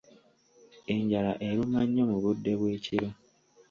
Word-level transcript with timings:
Enjala 0.93 1.31
eruma 1.47 1.79
nnyo 1.85 2.03
mu 2.11 2.17
budde 2.23 2.51
bw'ekiro. 2.59 3.09